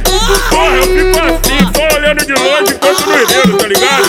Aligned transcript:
Porra, 0.00 0.76
eu 0.76 0.82
fico 0.84 1.18
assim, 1.20 1.58
só 1.74 1.96
olhando 1.96 2.24
de 2.24 2.32
longe 2.32 2.72
enquanto 2.72 3.06
nos 3.06 3.28
dedos, 3.28 3.56
tá 3.58 3.66
ligado? 3.66 4.04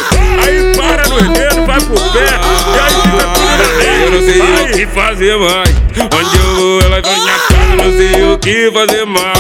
Aí 0.46 0.76
para 0.76 1.08
nos 1.10 1.28
dedos, 1.30 1.66
vai 1.66 1.82
pro 1.82 2.00
pé, 2.12 2.26
e 2.74 2.80
aí 2.80 2.94
fica 3.02 3.24
tudo 3.34 3.54
na. 3.58 3.64
Eu 4.04 4.12
não 4.12 4.22
sei 4.22 4.42
o 4.42 4.72
que 4.72 4.86
fazer 4.88 5.38
mais. 5.38 5.76
Onde 6.00 6.38
eu 6.38 6.56
vou, 6.56 6.82
ela 6.82 7.02
vai 7.02 7.02
cara. 7.02 7.38
Eu 7.70 7.76
não 7.78 7.92
sei 7.98 8.24
o 8.24 8.38
que 8.38 8.72
fazer 8.72 9.06
mais. 9.06 9.34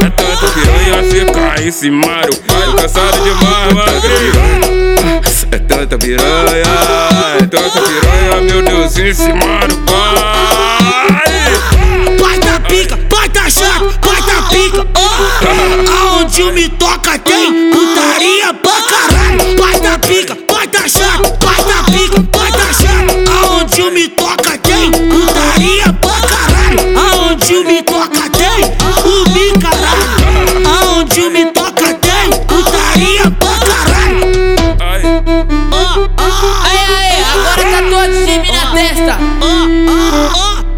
É 0.00 0.10
tanto 0.10 0.52
piranha, 0.52 1.02
você 1.02 1.26
esse 1.58 1.68
em 1.68 1.72
cima, 1.72 2.22
eu 2.24 2.36
caio 2.46 2.72
cansado 2.74 3.18
demais, 3.22 3.74
É 5.52 5.58
tanta 5.58 5.98
piranha, 5.98 6.62
é 7.40 7.46
tanta 7.46 7.80
piranha, 7.80 8.40
meu 8.42 8.62
Deus, 8.62 8.98
em 8.98 9.14
cima, 9.14 9.38
vai. 9.86 10.08
Pai 12.18 12.38
da 12.40 12.60
pica! 12.60 13.07
O 23.88 23.90
me 23.90 24.06
toca 24.08 24.58
tem 24.58 24.90
putaria 24.90 25.92
pra 25.94 26.20
caralho. 26.28 26.98
Aonde 26.98 27.56
o 27.56 27.64
me 27.64 27.82
toca 27.82 28.28
tem 28.30 28.64
o 29.04 29.30
me 29.30 29.52
caralho. 29.58 30.68
Aonde 30.68 31.20
o 31.22 31.30
me 31.30 31.46
toca 31.46 31.94
tem 31.94 32.30
putaria 32.46 33.30
pra 33.30 33.58
caralho. 33.66 34.20
Ai, 34.80 35.02
Aí, 36.64 36.78
aí, 36.96 37.24
agora 37.32 37.62
tá 37.62 37.82
todo 37.88 38.26
de 38.26 38.38
mim 38.38 38.52
na 38.52 38.72
testa. 38.72 39.18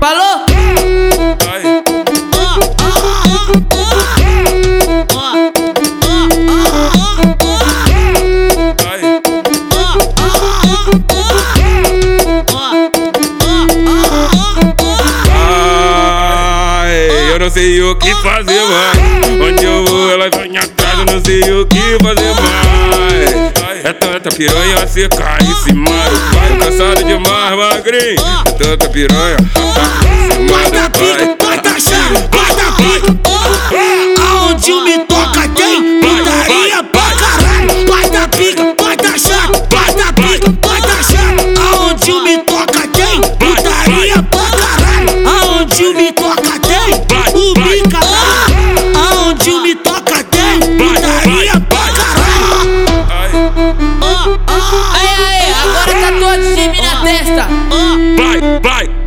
Falou? 0.00 0.49
Não 17.40 17.48
sei 17.48 17.82
o 17.82 17.94
que 17.96 18.14
fazer 18.16 18.62
mais. 18.64 18.98
Onde 19.48 19.64
eu 19.64 19.86
vou, 19.86 20.10
ela 20.10 20.28
vem 20.28 20.58
atrás, 20.58 20.98
eu 20.98 21.06
não 21.06 21.24
sei 21.24 21.40
o 21.54 21.64
que 21.64 21.98
fazer 22.02 22.34
mais. 22.34 23.82
É 23.82 23.94
tanta 23.94 24.28
piranha, 24.28 24.86
você 24.86 25.08
cai 25.08 25.38
em 25.40 25.54
cima 25.64 25.90
pai. 25.90 26.58
Cansado 26.58 27.02
demais, 27.02 27.56
magrinho. 27.56 28.20
É 28.46 28.52
tanta 28.52 28.88
piranha. 28.90 29.38
Pica, 30.98 31.34
pai 31.38 31.60
da 31.62 31.80
chave, 31.80 32.14
da 32.18 32.72
pica. 32.76 33.08
Aonde 34.22 34.72
me 34.72 34.98
toca 35.06 35.48
tem 35.54 36.00
putaria 36.00 36.84
pra 36.84 37.08
caralho. 37.16 38.28
Pica, 38.36 38.74
pai 38.76 38.96
da 38.96 39.16
chave, 39.16 39.62
pica, 40.14 40.50
pai 40.60 40.80
da 40.82 41.02
chave. 41.02 41.54
Aonde 41.58 42.12
me 42.20 42.36
toca 42.44 42.86
tem 42.88 43.20
putaria 43.38 44.22
pra 44.24 44.44
caralho. 44.58 45.26
Aonde 45.26 45.94
me 45.94 46.12
toca 46.12 46.49
vai, 58.16 58.40
vai. 58.62 58.99